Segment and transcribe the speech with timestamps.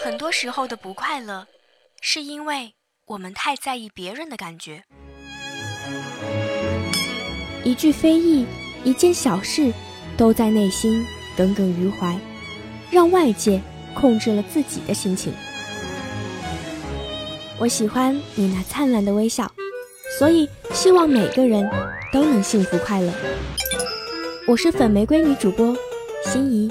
[0.00, 1.46] 很多时候的不快乐，
[2.00, 2.72] 是因为
[3.06, 4.84] 我们太在意别人的感觉。
[7.64, 8.46] 一句非议，
[8.84, 9.72] 一件小事，
[10.16, 11.04] 都在内心
[11.36, 12.16] 耿耿于怀，
[12.92, 13.60] 让外界
[13.92, 15.32] 控制了自己的心情。
[17.58, 19.50] 我喜欢你那灿烂的微笑，
[20.16, 21.68] 所以希望每个人
[22.12, 23.12] 都能幸福快乐。
[24.46, 25.76] 我是粉玫瑰女主播
[26.24, 26.70] 心怡。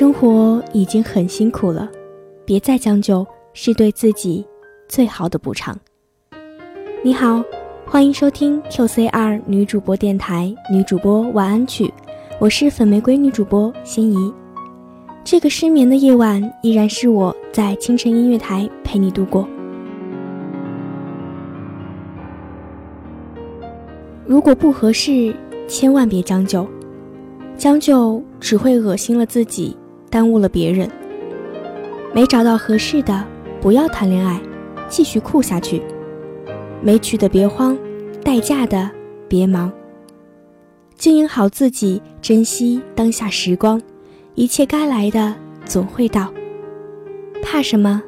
[0.00, 1.86] 生活已经很辛苦了，
[2.46, 4.42] 别再将就，是对自己
[4.88, 5.78] 最好的补偿。
[7.04, 7.44] 你好，
[7.84, 11.92] 欢迎收听 QCR 女主播电台女主播晚安曲，
[12.38, 14.32] 我是粉玫瑰女主播心怡。
[15.22, 19.46] 这个失眠的夜晚，依然是我在清晨音乐台陪你度过。
[24.24, 25.36] 如果不合适，
[25.68, 26.66] 千万别将就，
[27.54, 29.76] 将就只会恶心了自己。
[30.10, 30.90] 耽误了别人，
[32.12, 33.24] 没找到合适的，
[33.60, 34.40] 不要谈恋爱，
[34.88, 35.80] 继续酷下去。
[36.82, 37.78] 没娶的别慌，
[38.24, 38.90] 待嫁的
[39.28, 39.72] 别忙。
[40.96, 43.80] 经营好自己，珍惜当下时光，
[44.34, 45.34] 一切该来的
[45.64, 46.32] 总会到。
[47.42, 48.02] 怕什么？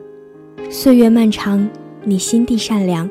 [0.68, 1.68] 岁月漫长，
[2.02, 3.08] 你心地善良，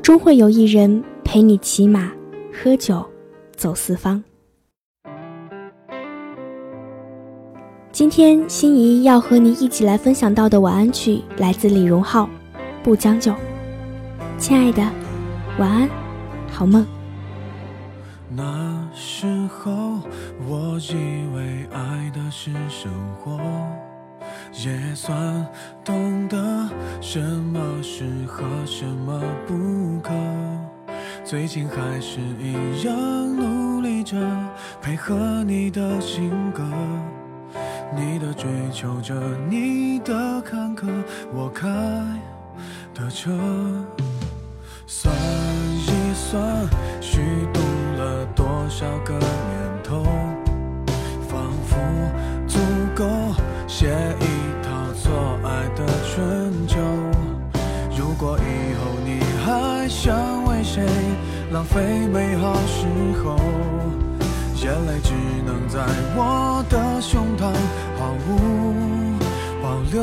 [0.00, 2.12] 终会有一人陪你骑马、
[2.52, 3.04] 喝酒、
[3.56, 4.22] 走四方。
[7.92, 12.24] 今天心仪要和你一起来分享到的晚安曲来自李荣浩，
[12.84, 13.32] 《不将就》。
[14.38, 14.80] 亲爱的，
[15.58, 15.88] 晚安，
[16.52, 16.86] 好梦。
[18.28, 19.98] 那时候
[20.46, 20.94] 我以
[21.34, 23.40] 为爱的是生活，
[24.64, 25.44] 也算
[25.84, 26.68] 懂得
[27.00, 30.12] 什么适合，什么不可。
[31.24, 32.96] 最近还是一样
[33.36, 34.16] 努力着
[34.80, 36.62] 配合你的性格。
[37.92, 39.14] 你的追求者，
[39.48, 40.86] 你的坎坷，
[41.34, 41.66] 我开
[42.94, 43.30] 的车，
[44.86, 45.12] 算
[45.76, 46.40] 一算，
[47.00, 47.20] 虚
[47.52, 47.60] 度
[47.98, 50.04] 了多少个年头，
[51.28, 51.76] 仿佛
[52.46, 52.58] 足
[52.94, 53.04] 够
[53.66, 53.88] 写
[54.20, 54.24] 一
[54.62, 56.78] 套错爱的春秋。
[57.98, 60.86] 如果以后你还想为谁
[61.52, 62.86] 浪费美好时
[63.24, 63.36] 候？
[64.62, 65.14] 眼泪只
[65.72, 65.78] 在
[66.16, 67.54] 我的胸膛
[67.96, 69.14] 毫无
[69.62, 70.02] 保留，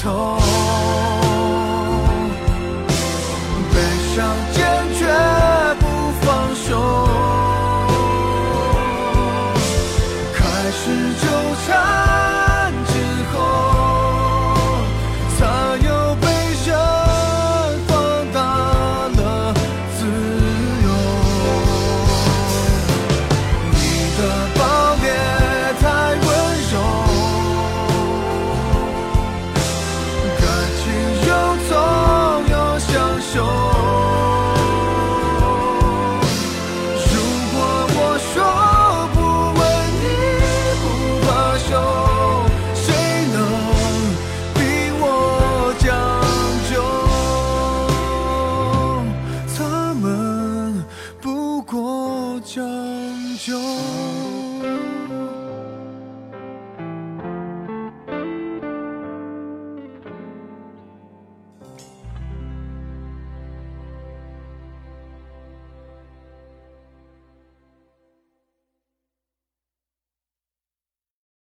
[0.00, 0.37] told